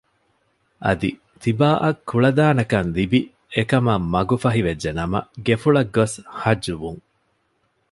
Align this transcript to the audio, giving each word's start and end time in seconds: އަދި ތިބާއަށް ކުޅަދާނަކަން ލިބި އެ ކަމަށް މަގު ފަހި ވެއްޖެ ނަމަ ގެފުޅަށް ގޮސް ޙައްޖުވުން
އަދި 0.85 1.09
ތިބާއަށް 1.41 2.01
ކުޅަދާނަކަން 2.09 2.89
ލިބި 2.95 3.19
އެ 3.53 3.61
ކަމަށް 3.69 4.05
މަގު 4.13 4.35
ފަހި 4.43 4.61
ވެއްޖެ 4.67 4.91
ނަމަ 4.99 5.19
ގެފުޅަށް 5.45 5.91
ގޮސް 5.95 6.15
ޙައްޖުވުން 6.39 7.01